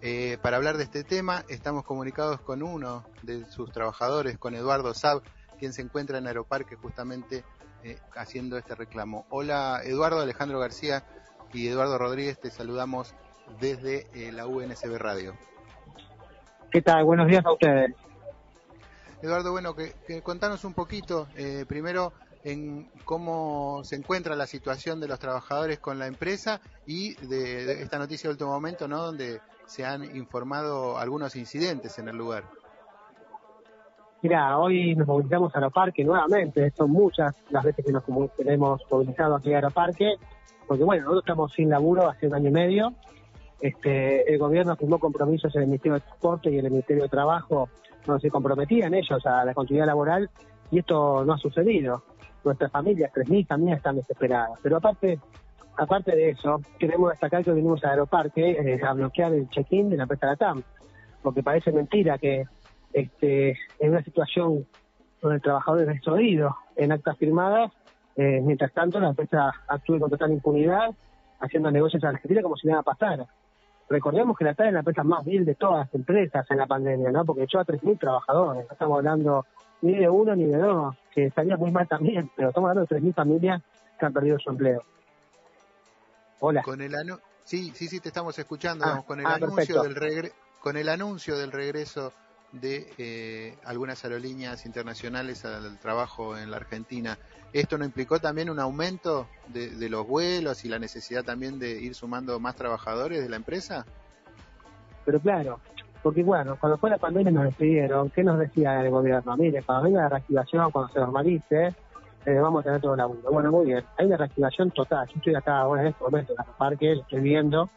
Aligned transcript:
Eh, 0.00 0.38
para 0.42 0.56
hablar 0.56 0.76
de 0.76 0.84
este 0.84 1.02
tema, 1.02 1.44
estamos 1.48 1.84
comunicados 1.84 2.40
con 2.40 2.62
uno 2.62 3.04
de 3.22 3.44
sus 3.46 3.72
trabajadores, 3.72 4.38
con 4.38 4.54
Eduardo 4.54 4.94
Sab, 4.94 5.22
quien 5.58 5.72
se 5.72 5.82
encuentra 5.82 6.18
en 6.18 6.26
Aeroparque 6.28 6.76
justamente 6.76 7.44
eh, 7.82 7.98
haciendo 8.14 8.56
este 8.56 8.76
reclamo. 8.76 9.26
Hola 9.28 9.80
Eduardo, 9.84 10.20
Alejandro 10.20 10.60
García 10.60 11.04
y 11.52 11.66
Eduardo 11.66 11.98
Rodríguez, 11.98 12.38
te 12.38 12.50
saludamos 12.50 13.14
desde 13.60 14.06
eh, 14.14 14.30
la 14.30 14.46
UNSB 14.46 14.96
Radio. 14.98 15.34
¿Qué 16.70 16.80
tal? 16.80 17.04
Buenos 17.04 17.26
días 17.26 17.44
a 17.44 17.52
ustedes. 17.52 17.92
Eduardo, 19.20 19.50
bueno, 19.50 19.74
que, 19.74 19.94
que 20.06 20.22
contanos 20.22 20.64
un 20.64 20.74
poquito, 20.74 21.26
primero, 21.66 22.12
en 22.44 22.88
cómo 23.04 23.82
se 23.84 23.96
encuentra 23.96 24.36
la 24.36 24.46
situación 24.46 25.00
de 25.00 25.08
los 25.08 25.18
trabajadores 25.18 25.78
con 25.80 25.98
la 25.98 26.06
empresa 26.06 26.60
y 26.86 27.14
de, 27.26 27.82
esta 27.82 27.98
noticia 27.98 28.28
de 28.28 28.32
último 28.32 28.50
momento, 28.50 28.86
¿no? 28.86 28.98
Donde 28.98 29.40
se 29.68 29.84
han 29.84 30.16
informado 30.16 30.96
algunos 30.96 31.36
incidentes 31.36 31.98
en 31.98 32.08
el 32.08 32.16
lugar. 32.16 32.44
Mira, 34.22 34.58
hoy 34.58 34.96
nos 34.96 35.06
movilizamos 35.06 35.54
a 35.54 35.58
Aeroparque 35.58 36.02
nuevamente, 36.04 36.72
son 36.76 36.90
muchas 36.90 37.34
las 37.50 37.62
veces 37.62 37.84
que 37.84 37.92
nos 37.92 38.02
hemos 38.08 38.80
movilizado 38.90 39.36
aquí 39.36 39.52
a 39.52 39.56
Aeroparque, 39.56 40.14
porque 40.66 40.82
bueno, 40.82 41.02
nosotros 41.02 41.22
estamos 41.22 41.52
sin 41.52 41.68
laburo 41.68 42.08
hace 42.08 42.26
un 42.26 42.34
año 42.34 42.48
y 42.48 42.52
medio, 42.52 42.94
este, 43.60 44.32
el 44.32 44.38
gobierno 44.38 44.74
firmó 44.74 44.98
compromisos 44.98 45.54
en 45.54 45.62
el 45.62 45.68
Ministerio 45.68 45.94
de 45.94 46.00
Transporte 46.00 46.50
y 46.50 46.58
en 46.58 46.64
el 46.64 46.70
Ministerio 46.70 47.02
de 47.04 47.08
Trabajo, 47.10 47.68
donde 48.06 48.22
se 48.22 48.30
comprometían 48.30 48.94
ellos 48.94 49.24
a 49.26 49.44
la 49.44 49.52
continuidad 49.52 49.86
laboral 49.86 50.30
y 50.70 50.78
esto 50.78 51.24
no 51.24 51.34
ha 51.34 51.38
sucedido 51.38 52.02
nuestras 52.42 52.72
familias, 52.72 53.12
3.000 53.12 53.46
familias 53.46 53.76
están 53.78 53.96
desesperadas. 53.96 54.58
Pero 54.62 54.78
aparte 54.78 55.20
aparte 55.76 56.14
de 56.14 56.30
eso, 56.30 56.60
queremos 56.78 57.10
destacar 57.10 57.44
que 57.44 57.52
venimos 57.52 57.84
a 57.84 57.90
Aeroparque 57.90 58.50
eh, 58.50 58.80
a 58.84 58.92
bloquear 58.92 59.32
el 59.32 59.48
check-in 59.48 59.90
de 59.90 59.96
la 59.96 60.04
empresa 60.04 60.26
Latam, 60.26 60.62
porque 61.22 61.42
parece 61.42 61.72
mentira 61.72 62.18
que 62.18 62.44
este, 62.92 63.50
en 63.78 63.90
una 63.90 64.02
situación 64.02 64.66
donde 65.20 65.36
el 65.36 65.42
trabajador 65.42 65.82
es 65.82 66.00
en 66.76 66.92
actas 66.92 67.16
firmadas, 67.18 67.72
eh, 68.16 68.40
mientras 68.42 68.72
tanto 68.72 68.98
la 68.98 69.10
empresa 69.10 69.52
actúe 69.68 69.98
con 69.98 70.10
total 70.10 70.32
impunidad, 70.32 70.90
haciendo 71.40 71.70
negocios 71.70 72.02
en 72.02 72.08
Argentina 72.10 72.42
como 72.42 72.56
si 72.56 72.66
nada 72.66 72.82
pasara. 72.82 73.26
Recordemos 73.88 74.36
que 74.36 74.44
la 74.44 74.54
TAM 74.54 74.66
es 74.66 74.72
la 74.74 74.78
empresa 74.80 75.02
más 75.02 75.24
vil 75.24 75.44
de 75.44 75.54
todas 75.54 75.86
las 75.86 75.94
empresas 75.94 76.44
en 76.50 76.58
la 76.58 76.66
pandemia, 76.66 77.10
¿no? 77.10 77.24
Porque 77.24 77.44
echó 77.44 77.58
a 77.58 77.64
3.000 77.64 77.98
trabajadores, 77.98 78.66
no 78.66 78.72
estamos 78.72 78.98
hablando 78.98 79.46
ni 79.80 79.94
de 79.94 80.10
uno 80.10 80.36
ni 80.36 80.44
de 80.44 80.58
dos, 80.58 80.96
que 81.14 81.26
estaría 81.26 81.56
muy 81.56 81.70
mal 81.70 81.88
también, 81.88 82.30
pero 82.36 82.48
estamos 82.48 82.68
hablando 82.68 82.94
de 82.94 83.00
3.000 83.00 83.14
familias 83.14 83.62
que 83.98 84.06
han 84.06 84.12
perdido 84.12 84.38
su 84.38 84.50
empleo. 84.50 84.82
Hola. 86.40 86.62
Con 86.62 86.80
el 86.80 86.94
sí, 87.44 87.72
sí, 87.74 87.88
sí, 87.88 88.00
te 88.00 88.08
estamos 88.08 88.38
escuchando. 88.38 88.84
Ah, 88.84 89.02
con 89.06 89.20
el 89.20 89.26
ah, 89.26 89.34
anuncio 89.34 89.82
del 89.82 89.94
regre 89.94 90.32
con 90.60 90.76
el 90.76 90.88
anuncio 90.88 91.36
del 91.38 91.52
regreso 91.52 92.12
de 92.52 92.92
eh, 92.98 93.56
algunas 93.64 94.04
aerolíneas 94.04 94.66
internacionales 94.66 95.44
al 95.44 95.78
trabajo 95.78 96.36
en 96.36 96.50
la 96.50 96.56
Argentina. 96.56 97.18
¿Esto 97.52 97.78
no 97.78 97.84
implicó 97.84 98.18
también 98.18 98.50
un 98.50 98.58
aumento 98.58 99.28
de, 99.48 99.70
de, 99.70 99.88
los 99.88 100.06
vuelos 100.06 100.64
y 100.64 100.68
la 100.68 100.78
necesidad 100.78 101.24
también 101.24 101.58
de 101.58 101.80
ir 101.80 101.94
sumando 101.94 102.40
más 102.40 102.56
trabajadores 102.56 103.22
de 103.22 103.28
la 103.28 103.36
empresa? 103.36 103.86
Pero 105.04 105.20
claro, 105.20 105.60
porque 106.02 106.22
bueno, 106.22 106.56
cuando 106.60 106.78
fue 106.78 106.90
la 106.90 106.98
pandemia 106.98 107.32
nos 107.32 107.44
despidieron, 107.44 108.10
¿qué 108.10 108.22
nos 108.22 108.38
decía 108.38 108.80
el 108.80 108.90
gobierno? 108.90 109.36
Mire, 109.36 109.62
cuando 109.62 109.84
venga 109.84 110.02
la 110.02 110.08
reactivación, 110.10 110.70
cuando 110.70 110.92
se 110.92 111.00
normalice, 111.00 111.74
eh, 112.28 112.38
vamos 112.40 112.60
a 112.60 112.64
tener 112.64 112.80
todo 112.82 112.92
el 112.92 112.98
laburo. 112.98 113.30
Bueno, 113.32 113.50
muy 113.50 113.66
bien, 113.66 113.82
hay 113.96 114.04
una 114.04 114.18
reactivación 114.18 114.70
total. 114.70 115.08
Yo 115.08 115.14
estoy 115.16 115.34
acá 115.34 115.60
ahora 115.60 115.80
en 115.80 115.88
este 115.88 116.04
momento 116.04 116.34
en 116.34 116.44
el 116.46 116.54
parque, 116.58 116.94
lo 116.94 117.00
estoy 117.00 117.20
viendo. 117.22 117.70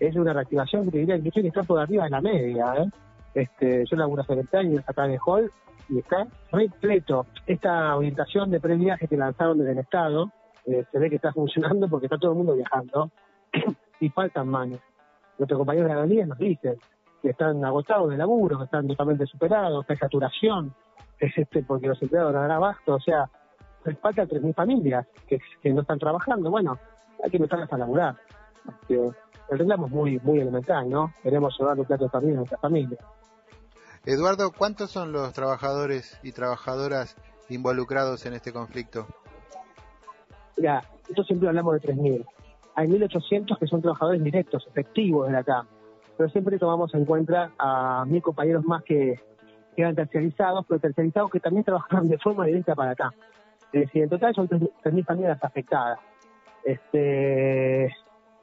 Es 0.00 0.16
una 0.16 0.32
reactivación 0.32 0.86
que 0.86 0.90
te 0.90 0.98
diría 0.98 1.20
que 1.20 1.46
está 1.46 1.62
por 1.62 1.78
arriba 1.78 2.04
de 2.04 2.10
la 2.10 2.20
media. 2.20 2.74
¿eh? 2.78 2.90
Este, 3.34 3.84
yo 3.86 3.96
laburo 3.96 4.22
hace 4.22 4.34
20 4.34 4.56
años 4.56 4.84
acá 4.88 5.04
en 5.04 5.12
el 5.12 5.20
hall 5.24 5.52
y 5.88 6.00
está 6.00 6.26
repleto. 6.50 7.26
Esta 7.46 7.94
orientación 7.94 8.50
de 8.50 8.58
previaje 8.58 9.06
que 9.06 9.16
lanzaron 9.16 9.58
desde 9.58 9.72
el 9.72 9.78
Estado 9.78 10.32
eh, 10.64 10.84
se 10.90 10.98
ve 10.98 11.08
que 11.08 11.16
está 11.16 11.32
funcionando 11.32 11.88
porque 11.88 12.06
está 12.06 12.18
todo 12.18 12.32
el 12.32 12.38
mundo 12.38 12.56
viajando 12.56 13.12
y 14.00 14.08
faltan 14.08 14.48
manos. 14.48 14.80
Nuestros 15.38 15.58
compañeros 15.58 15.88
de 15.88 15.94
la 15.94 16.00
aerolínea 16.00 16.26
nos 16.26 16.38
dicen 16.38 16.74
que 17.22 17.30
están 17.30 17.64
agotados 17.64 18.10
de 18.10 18.16
laburo, 18.16 18.58
que 18.58 18.64
están 18.64 18.88
totalmente 18.88 19.26
superados, 19.26 19.86
que 19.86 19.92
hay 19.92 19.98
saturación, 19.98 20.74
es 21.20 21.32
este 21.38 21.62
porque 21.62 21.86
los 21.86 22.02
empleados 22.02 22.32
no 22.32 22.40
dan 22.40 22.50
abasto, 22.50 22.94
o 22.94 23.00
sea, 23.00 23.30
falta 23.94 24.24
3.000 24.24 24.54
familias 24.54 25.06
que, 25.28 25.38
no 25.72 25.82
están 25.82 25.98
trabajando. 25.98 26.50
Bueno, 26.50 26.78
hay 27.22 27.30
que 27.30 27.38
meterlas 27.38 27.72
a 27.72 27.78
laburar. 27.78 28.16
el 28.88 29.14
reclamo 29.48 29.86
es 29.86 29.92
muy, 29.92 30.18
muy 30.20 30.40
elemental, 30.40 30.88
¿no? 30.90 31.12
Queremos 31.22 31.56
llevar 31.58 31.78
un 31.78 31.84
plato 31.84 32.04
de 32.04 32.10
familia 32.10 32.34
a 32.34 32.38
nuestra 32.38 32.58
familia. 32.58 32.98
Eduardo, 34.04 34.52
¿cuántos 34.52 34.90
son 34.90 35.12
los 35.12 35.32
trabajadores 35.32 36.18
y 36.22 36.32
trabajadoras 36.32 37.16
involucrados 37.48 38.26
en 38.26 38.34
este 38.34 38.52
conflicto? 38.52 39.06
Mira, 40.56 40.82
nosotros 41.02 41.26
siempre 41.26 41.48
hablamos 41.48 41.80
de 41.80 41.92
3.000. 41.92 42.26
Hay 42.76 42.88
1.800 42.88 43.58
que 43.58 43.66
son 43.66 43.80
trabajadores 43.80 44.22
directos, 44.22 44.66
efectivos 44.68 45.26
de 45.26 45.32
la 45.32 45.42
CAM, 45.42 45.66
pero 46.16 46.28
siempre 46.30 46.58
tomamos 46.58 46.94
en 46.94 47.04
cuenta 47.04 47.52
a 47.58 48.04
mil 48.06 48.22
compañeros 48.22 48.64
más 48.64 48.82
que 48.82 49.20
quedan 49.76 49.94
terciarizados, 49.94 50.64
pero 50.66 50.80
terciarizados 50.80 51.30
que 51.30 51.40
también 51.40 51.64
trabajan 51.64 52.08
de 52.08 52.18
forma 52.18 52.46
directa 52.46 52.74
para 52.74 52.92
acá. 52.92 53.12
Decir, 53.80 54.04
en 54.04 54.08
total 54.08 54.34
son 54.34 54.48
3.000 54.48 55.04
familias 55.04 55.38
afectadas. 55.42 55.98
Este, 56.64 57.94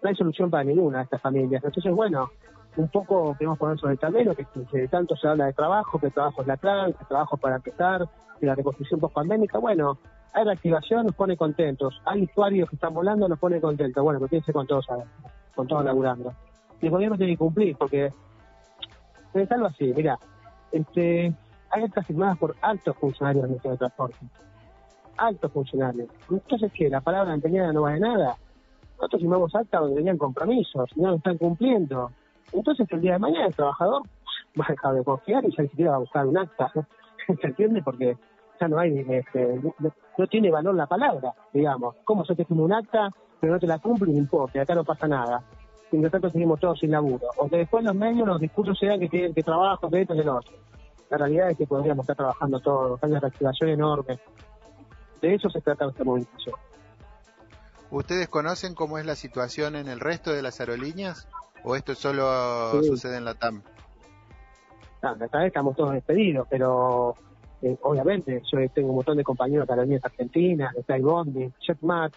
no 0.01 0.09
hay 0.09 0.15
solución 0.15 0.51
para 0.51 0.63
ninguna 0.63 0.99
de 0.99 1.03
estas 1.05 1.21
familias. 1.21 1.63
Entonces, 1.63 1.91
bueno, 1.91 2.29
un 2.77 2.87
poco 2.89 3.35
queremos 3.37 3.57
poner 3.57 3.79
sobre 3.79 3.93
el 3.93 3.99
tablero 3.99 4.35
que, 4.35 4.45
que 4.71 4.87
tanto 4.87 5.15
se 5.15 5.27
habla 5.27 5.47
de 5.47 5.53
trabajo, 5.53 5.99
que 5.99 6.07
el 6.07 6.13
trabajo 6.13 6.41
es 6.41 6.47
la 6.47 6.57
clave, 6.57 6.93
que 6.93 7.01
el 7.01 7.07
trabajo 7.07 7.37
para 7.37 7.55
empezar, 7.55 8.07
que 8.39 8.45
la 8.45 8.53
reconstrucción 8.53 8.99
post-pandémica, 8.99 9.57
bueno, 9.57 9.97
hay 10.33 10.43
reactivación, 10.43 11.07
nos 11.07 11.15
pone 11.15 11.35
contentos. 11.35 11.99
Hay 12.05 12.23
usuarios 12.23 12.69
que 12.69 12.75
están 12.75 12.93
volando, 12.93 13.27
nos 13.27 13.39
pone 13.39 13.59
contentos. 13.59 14.03
Bueno, 14.03 14.19
ser 14.27 14.53
con 14.53 14.67
todos, 14.67 14.85
con 15.55 15.67
todos 15.67 15.83
laburando. 15.83 16.31
Y 16.79 16.85
el 16.85 16.91
gobierno 16.91 17.17
tiene 17.17 17.33
que 17.33 17.39
cumplir, 17.39 17.75
porque 17.75 18.11
es 19.33 19.51
algo 19.51 19.65
así, 19.65 19.91
mira, 19.95 20.19
este, 20.71 21.33
hay 21.71 21.83
estas 21.83 22.05
firmadas 22.05 22.37
por 22.37 22.55
altos 22.61 22.95
funcionarios 22.97 23.41
del 23.41 23.49
Ministerio 23.49 23.71
de 23.71 23.79
Transporte 23.79 24.17
altos 25.17 25.51
funcionarios. 25.51 26.09
Entonces, 26.29 26.71
que 26.73 26.89
¿La 26.89 27.01
palabra 27.01 27.33
empeñada 27.33 27.73
no 27.73 27.83
vale 27.83 27.99
nada? 27.99 28.35
Nosotros 28.97 29.21
firmamos 29.21 29.53
acta 29.55 29.79
donde 29.79 29.97
tenían 29.97 30.17
compromisos, 30.17 30.89
no 30.95 31.09
lo 31.09 31.15
están 31.15 31.37
cumpliendo. 31.37 32.11
Entonces, 32.51 32.87
el 32.91 33.01
día 33.01 33.13
de 33.13 33.19
mañana 33.19 33.47
el 33.47 33.55
trabajador 33.55 34.03
va 34.59 34.65
a 34.67 34.71
dejar 34.71 34.93
de 34.93 35.03
confiar 35.03 35.45
y 35.45 35.55
ya 35.55 35.63
ni 35.63 35.69
siquiera 35.69 35.91
va 35.91 35.97
a 35.97 35.99
buscar 35.99 36.25
un 36.25 36.37
acta. 36.37 36.71
¿Se 37.41 37.47
entiende? 37.47 37.81
Porque 37.81 38.17
ya 38.59 38.67
no 38.67 38.79
hay, 38.79 39.05
este, 39.09 39.59
no, 40.17 40.27
tiene 40.27 40.51
valor 40.51 40.75
la 40.75 40.87
palabra, 40.87 41.33
digamos. 41.51 41.95
¿Cómo 42.03 42.25
se 42.25 42.35
te 42.35 42.45
firma 42.45 42.63
un 42.63 42.73
acta, 42.73 43.09
pero 43.39 43.53
no 43.53 43.59
te 43.59 43.67
la 43.67 43.79
cumple 43.79 44.11
y 44.11 44.13
no 44.13 44.19
importa, 44.19 44.61
acá 44.61 44.75
no 44.75 44.83
pasa 44.83 45.07
nada? 45.07 45.43
Mientras 45.91 46.11
tanto 46.11 46.29
seguimos 46.29 46.59
todos 46.59 46.79
sin 46.79 46.91
laburo. 46.91 47.27
O 47.37 47.47
que 47.47 47.57
después 47.57 47.83
los 47.83 47.95
medios, 47.95 48.27
los 48.27 48.39
discursos 48.39 48.77
sean 48.79 48.99
que 48.99 49.09
tienen 49.09 49.33
que 49.33 49.43
trabajo, 49.43 49.89
que 49.89 50.01
esto, 50.01 50.15
que 50.15 50.27
otro. 50.27 50.53
La 51.09 51.17
realidad 51.17 51.51
es 51.51 51.57
que 51.57 51.67
podríamos 51.67 52.03
estar 52.03 52.15
trabajando 52.15 52.59
todos, 52.59 53.03
hay 53.03 53.11
una 53.11 53.19
reactivación 53.19 53.69
enorme, 53.69 54.19
de 55.23 55.35
eso 55.35 55.49
se 55.49 55.61
trata 55.61 55.87
esta 55.87 56.03
movilización. 56.03 56.55
¿Ustedes 57.89 58.27
conocen 58.27 58.75
cómo 58.75 58.97
es 58.97 59.05
la 59.05 59.15
situación 59.15 59.75
en 59.75 59.87
el 59.87 59.99
resto 59.99 60.31
de 60.31 60.41
las 60.41 60.59
aerolíneas? 60.59 61.29
¿O 61.63 61.75
esto 61.75 61.95
solo 61.95 62.83
sucede 62.83 63.17
en 63.17 63.25
la 63.25 63.33
TAM? 63.35 63.63
No, 65.01 65.15
en 65.15 65.41
estamos 65.43 65.75
todos 65.75 65.93
despedidos, 65.93 66.47
pero 66.49 67.15
eh, 67.61 67.77
obviamente 67.83 68.41
yo 68.51 68.57
tengo 68.73 68.89
un 68.89 68.95
montón 68.95 69.17
de 69.17 69.23
compañeros 69.23 69.65
de 69.65 69.73
aerolíneas 69.73 70.03
argentinas, 70.03 70.73
de 70.73 70.83
Flybondi, 70.83 71.53
JetMat, 71.65 72.13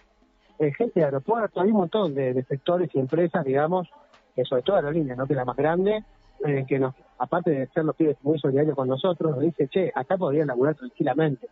eh, 0.58 0.72
gente 0.72 1.00
de 1.00 1.06
aeropuerto, 1.06 1.60
hay 1.60 1.68
un 1.68 1.76
montón 1.76 2.14
de, 2.14 2.42
sectores 2.48 2.90
y 2.92 2.98
empresas, 2.98 3.44
digamos, 3.44 3.88
que 4.34 4.44
sobre 4.44 4.62
todo 4.62 4.76
aerolíneas, 4.76 5.16
¿no? 5.16 5.26
que 5.26 5.34
es 5.34 5.36
la 5.36 5.44
más 5.44 5.56
grande, 5.56 6.04
eh, 6.44 6.64
que 6.66 6.78
nos, 6.80 6.94
aparte 7.18 7.50
de 7.50 7.66
ser 7.68 7.84
los 7.84 7.94
pibes 7.94 8.16
muy 8.22 8.38
solidarios 8.38 8.74
con 8.74 8.88
nosotros, 8.88 9.32
nos 9.32 9.40
dice, 9.40 9.68
che, 9.68 9.92
acá 9.94 10.16
podrían 10.16 10.48
laburar 10.48 10.74
tranquilamente 10.74 11.48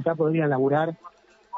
acá 0.00 0.14
podrían 0.14 0.50
laburar, 0.50 0.96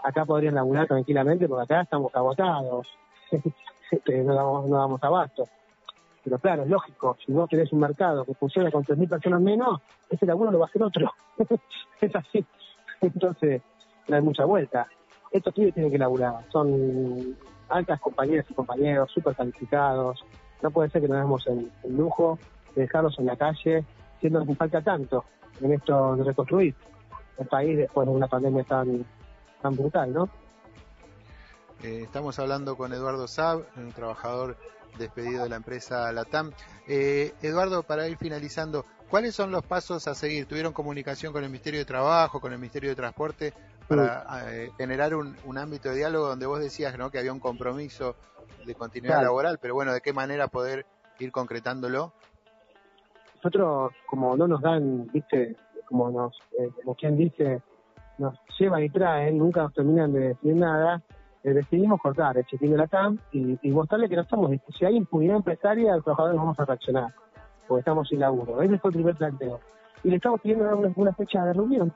acá 0.05 0.25
podrían 0.25 0.55
laburar 0.55 0.87
tranquilamente 0.87 1.49
porque 1.49 1.65
acá 1.65 1.83
estamos 1.83 2.15
agotados, 2.15 2.87
este, 3.91 4.23
no 4.23 4.35
damos, 4.35 4.69
no 4.69 4.77
damos 4.79 5.03
abasto. 5.03 5.49
Pero 6.23 6.39
claro, 6.39 6.63
es 6.65 6.69
lógico, 6.69 7.17
si 7.25 7.33
vos 7.33 7.49
tenés 7.49 7.73
un 7.73 7.81
mercado 7.81 8.25
que 8.25 8.35
funciona 8.35 8.71
con 8.71 8.85
3.000 8.85 9.09
personas 9.09 9.41
menos, 9.41 9.81
ese 10.09 10.27
laburo 10.27 10.51
lo 10.51 10.59
va 10.59 10.67
a 10.67 10.69
hacer 10.69 10.83
otro. 10.83 11.11
es 12.01 12.15
así. 12.15 12.45
Entonces, 13.01 13.63
no 14.09 14.17
hay 14.17 14.23
mucha 14.23 14.45
vuelta. 14.45 14.87
Estos 15.31 15.55
pibes 15.55 15.73
tienen 15.73 15.91
que 15.91 15.99
laburar. 15.99 16.45
Son 16.51 17.37
altas 17.71 18.01
compañeras 18.01 18.45
y 18.51 18.55
compañeros, 18.55 19.11
súper 19.11 19.35
calificados. 19.35 20.23
No 20.61 20.71
puede 20.71 20.91
ser 20.91 21.01
que 21.01 21.09
nos 21.09 21.19
demos 21.19 21.47
el, 21.47 21.71
lujo 21.89 22.39
de 22.75 22.83
dejarlos 22.83 23.19
en 23.19 23.27
la 23.27 23.37
calle, 23.37 23.85
siendo 24.21 24.45
que 24.45 24.55
falta 24.55 24.83
tanto 24.83 25.25
en 25.63 25.73
esto 25.73 26.17
de 26.17 26.25
reconstruir 26.25 26.75
el 27.41 27.47
país 27.47 27.77
después 27.77 28.07
de 28.07 28.13
una 28.13 28.29
pandemia 28.29 28.65
tan, 28.65 29.05
tan 29.61 29.75
brutal, 29.75 30.13
¿no? 30.13 30.29
Eh, 31.83 32.03
estamos 32.03 32.39
hablando 32.39 32.77
con 32.77 32.93
Eduardo 32.93 33.27
Saab, 33.27 33.65
un 33.77 33.93
trabajador 33.93 34.57
despedido 34.99 35.45
de 35.45 35.49
la 35.49 35.57
empresa 35.57 36.13
Latam. 36.13 36.53
Eh, 36.87 37.33
Eduardo, 37.43 37.83
para 37.83 38.07
ir 38.09 38.19
finalizando, 38.19 38.85
¿cuáles 39.09 39.35
son 39.35 39.51
los 39.51 39.65
pasos 39.65 40.07
a 40.07 40.15
seguir? 40.15 40.47
¿Tuvieron 40.47 40.75
comunicación 40.75 41.33
con 41.33 41.43
el 41.43 41.49
Ministerio 41.49 41.81
de 41.81 41.87
Trabajo, 41.87 42.41
con 42.41 42.53
el 42.53 42.59
Ministerio 42.59 42.91
de 42.91 42.97
Transporte 42.97 43.55
para 43.89 44.53
eh, 44.53 44.71
generar 44.77 45.15
un, 45.15 45.59
ámbito 45.59 45.89
de 45.89 45.97
diálogo 45.97 46.29
donde 46.29 46.47
vos 46.47 46.61
decías 46.61 46.97
¿no? 46.97 47.11
que 47.11 47.19
había 47.19 47.33
un 47.33 47.41
compromiso 47.41 48.15
de 48.65 48.75
continuidad 48.75 49.23
laboral, 49.23 49.59
pero 49.61 49.75
bueno, 49.75 49.93
¿de 49.93 50.01
qué 50.01 50.13
manera 50.13 50.47
poder 50.49 50.87
ir 51.19 51.33
concretándolo? 51.33 52.13
Nosotros, 53.37 53.93
como 54.07 54.37
no 54.37 54.47
nos 54.47 54.61
dan, 54.61 55.07
viste, 55.13 55.57
como 55.91 56.11
nos, 56.11 56.39
eh, 56.59 56.71
como 56.83 56.95
quien 56.95 57.17
dice, 57.17 57.61
nos 58.19 58.39
llevan 58.59 58.85
y 58.85 58.89
traen, 58.89 59.37
nunca 59.37 59.63
nos 59.63 59.75
terminan 59.75 60.13
de 60.13 60.29
decir 60.29 60.55
nada, 60.55 61.03
eh, 61.43 61.53
decidimos 61.53 62.01
cortar 62.01 62.39
el 62.39 62.45
check 62.47 62.61
de 62.61 62.77
la 62.77 62.87
CAM 62.87 63.19
y, 63.33 63.59
mostrarle 63.71 64.09
que 64.09 64.17
no 64.17 64.23
estamos, 64.23 64.51
si 64.79 64.85
hay 64.85 64.97
impunidad 64.97 65.37
empresaria, 65.37 65.95
los 65.97 66.05
trabajadores 66.05 66.37
no 66.37 66.43
vamos 66.43 66.61
a 66.61 66.65
reaccionar, 66.65 67.15
porque 67.67 67.81
estamos 67.81 68.09
sin 68.09 68.21
laburo. 68.21 68.63
Ese 68.63 68.79
fue 68.79 68.91
el 68.91 68.95
primer 68.95 69.17
planteo. 69.17 69.61
Y 70.05 70.11
le 70.11 70.17
estamos 70.17 70.41
pidiendo 70.41 70.93
una, 70.97 71.13
fecha 71.13 71.45
de 71.45 71.53
reunión. 71.53 71.93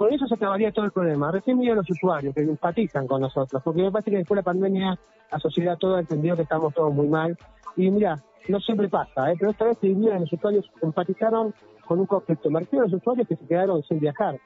Con 0.00 0.14
eso 0.14 0.26
se 0.26 0.34
acabaría 0.34 0.72
todo 0.72 0.86
el 0.86 0.92
problema. 0.92 1.30
Recién 1.30 1.60
a 1.68 1.74
los 1.74 1.90
usuarios 1.90 2.34
que 2.34 2.40
empatizan 2.40 3.06
con 3.06 3.20
nosotros, 3.20 3.60
porque 3.62 3.82
me 3.82 3.92
parece 3.92 4.10
que 4.10 4.16
después 4.16 4.36
de 4.36 4.40
la 4.40 4.44
pandemia 4.44 4.98
la 5.30 5.38
sociedad 5.38 5.76
toda 5.76 6.00
entendió 6.00 6.34
que 6.36 6.44
estamos 6.44 6.72
todos 6.72 6.90
muy 6.90 7.06
mal. 7.06 7.36
Y 7.76 7.90
mira, 7.90 8.16
no 8.48 8.58
siempre 8.60 8.88
pasa, 8.88 9.30
¿eh? 9.30 9.36
pero 9.38 9.50
esta 9.50 9.66
vez 9.66 9.76
los 9.82 10.32
usuarios 10.32 10.64
empatizaron 10.80 11.52
con 11.86 12.00
un 12.00 12.06
conflicto. 12.06 12.48
Me 12.50 12.60
refiero 12.60 12.86
a 12.86 12.88
los 12.88 12.98
usuarios 12.98 13.28
que 13.28 13.36
se 13.36 13.46
quedaron 13.46 13.82
sin 13.82 14.00
viajar. 14.00 14.40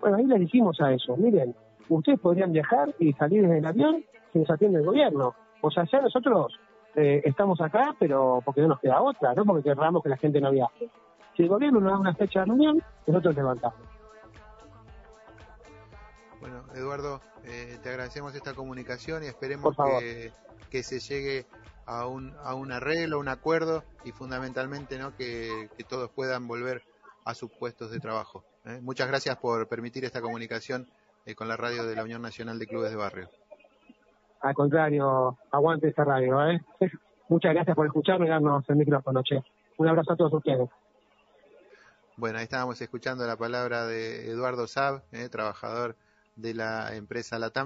Bueno, 0.00 0.16
ahí 0.16 0.24
les 0.24 0.40
dijimos 0.40 0.80
a 0.80 0.90
eso, 0.90 1.14
miren, 1.18 1.54
ustedes 1.90 2.18
podrían 2.18 2.52
viajar 2.52 2.94
y 2.98 3.12
salir 3.12 3.42
desde 3.42 3.58
el 3.58 3.66
avión 3.66 4.02
si 4.32 4.38
nos 4.38 4.48
atiende 4.48 4.78
el 4.78 4.86
gobierno. 4.86 5.34
O 5.60 5.70
sea, 5.70 5.84
ya 5.84 6.00
nosotros 6.00 6.58
eh, 6.96 7.20
estamos 7.26 7.60
acá, 7.60 7.94
pero 7.98 8.40
porque 8.42 8.62
no 8.62 8.68
nos 8.68 8.80
queda 8.80 9.02
otra, 9.02 9.34
no 9.34 9.44
porque 9.44 9.64
querramos 9.64 10.02
que 10.02 10.08
la 10.08 10.16
gente 10.16 10.40
no 10.40 10.50
viaje. 10.50 10.88
Si 11.36 11.42
el 11.42 11.50
gobierno 11.50 11.78
nos 11.80 11.92
da 11.92 11.98
una 11.98 12.14
fecha 12.14 12.40
de 12.40 12.46
reunión, 12.46 12.82
nosotros 13.06 13.36
levantamos. 13.36 13.93
Bueno, 16.44 16.62
Eduardo, 16.74 17.22
eh, 17.44 17.78
te 17.82 17.88
agradecemos 17.88 18.34
esta 18.34 18.52
comunicación 18.52 19.24
y 19.24 19.28
esperemos 19.28 19.74
que, 19.74 20.30
que, 20.68 20.82
se 20.82 21.00
llegue 21.00 21.46
a 21.86 22.06
un, 22.06 22.34
a 22.42 22.54
un 22.54 22.70
arreglo, 22.70 23.18
un 23.18 23.28
acuerdo 23.28 23.82
y 24.04 24.12
fundamentalmente 24.12 24.98
¿no? 24.98 25.16
que, 25.16 25.70
que 25.74 25.84
todos 25.84 26.10
puedan 26.10 26.46
volver 26.46 26.82
a 27.24 27.32
sus 27.32 27.50
puestos 27.50 27.90
de 27.90 27.98
trabajo. 27.98 28.44
¿eh? 28.66 28.78
Muchas 28.82 29.08
gracias 29.08 29.38
por 29.38 29.66
permitir 29.68 30.04
esta 30.04 30.20
comunicación 30.20 30.86
eh, 31.24 31.34
con 31.34 31.48
la 31.48 31.56
radio 31.56 31.86
de 31.86 31.96
la 31.96 32.04
Unión 32.04 32.20
Nacional 32.20 32.58
de 32.58 32.66
Clubes 32.66 32.90
de 32.90 32.96
Barrio. 32.96 33.30
Al 34.42 34.52
contrario, 34.52 35.38
aguante 35.50 35.88
esta 35.88 36.04
radio. 36.04 36.46
¿eh? 36.46 36.60
Muchas 37.30 37.54
gracias 37.54 37.74
por 37.74 37.86
escucharme 37.86 38.26
y 38.26 38.28
darnos 38.28 38.68
el 38.68 38.76
micrófono, 38.76 39.22
che. 39.22 39.42
Un 39.78 39.88
abrazo 39.88 40.12
a 40.12 40.16
todos 40.16 40.34
ustedes. 40.34 40.68
Bueno, 42.18 42.36
ahí 42.36 42.44
estábamos 42.44 42.78
escuchando 42.82 43.26
la 43.26 43.36
palabra 43.36 43.86
de 43.86 44.28
Eduardo 44.28 44.66
Saab, 44.66 45.04
eh, 45.10 45.30
trabajador 45.30 45.96
de 46.36 46.54
la 46.54 46.94
empresa 46.96 47.38
Latam. 47.38 47.62